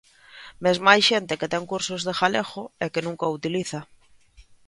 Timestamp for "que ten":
1.39-1.63